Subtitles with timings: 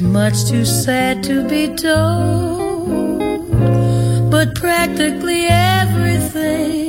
[0.00, 3.20] much too sad to be told.
[4.30, 6.88] But practically everything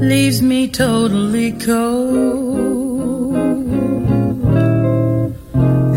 [0.00, 2.50] leaves me totally cold.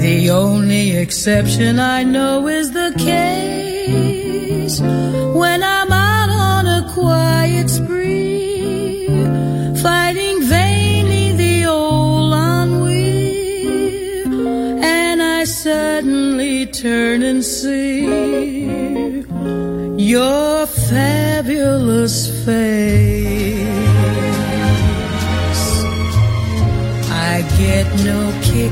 [0.01, 3.22] The only exception I know is the cat.
[28.01, 28.71] no kick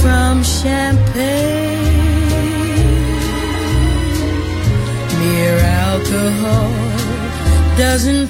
[0.00, 1.76] from champagne.
[5.18, 6.70] Mere alcohol
[7.76, 8.25] doesn't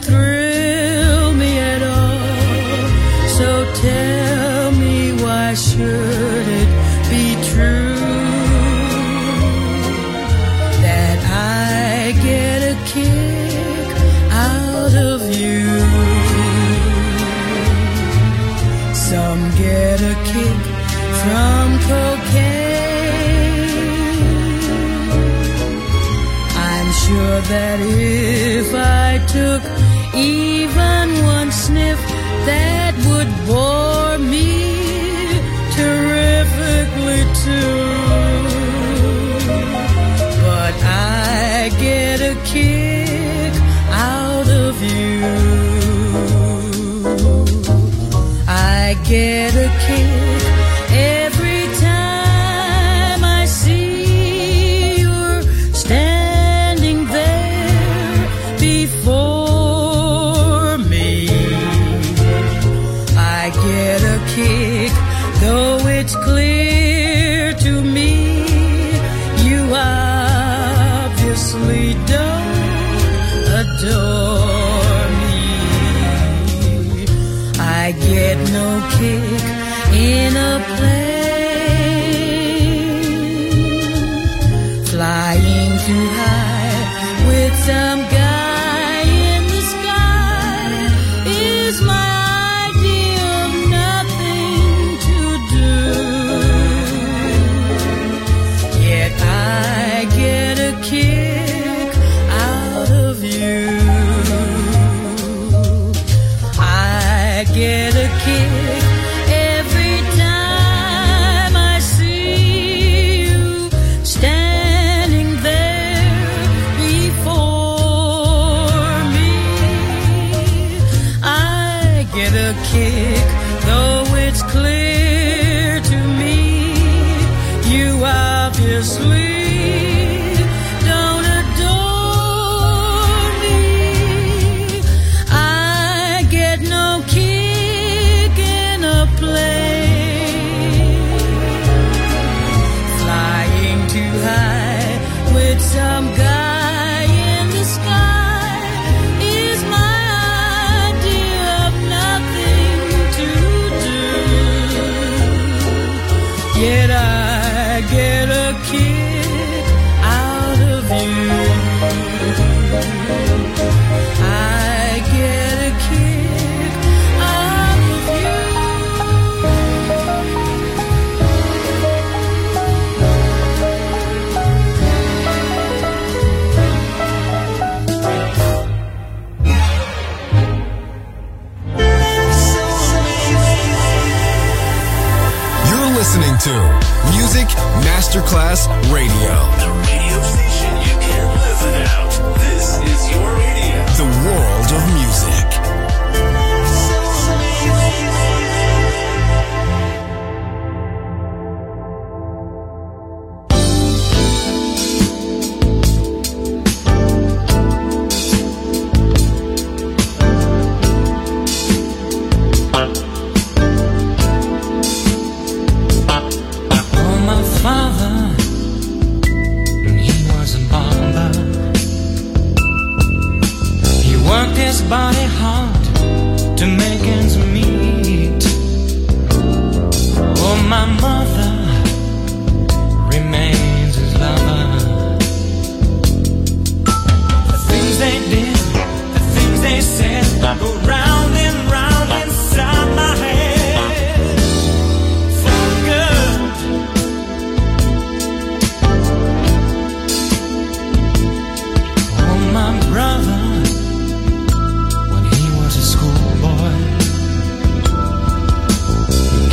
[27.43, 29.63] that if I took
[30.15, 31.99] even one sniff,
[32.47, 34.53] that would bore me
[35.79, 37.77] terrifically too.
[40.47, 43.53] But I get a kick
[43.91, 45.77] out of you.
[48.49, 50.46] I get a kick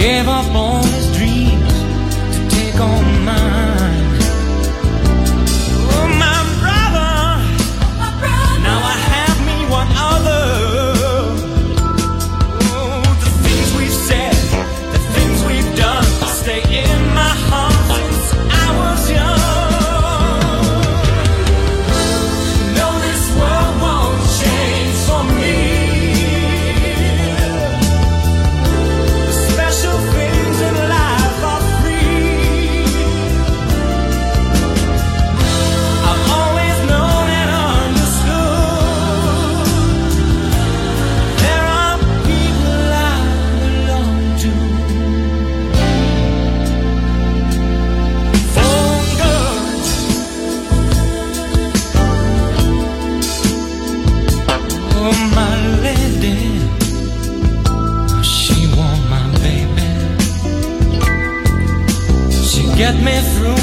[0.03, 1.73] gave up all his dreams
[2.35, 3.42] to take on mine.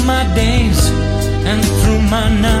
[0.05, 0.89] my days
[1.45, 2.60] and through my nights.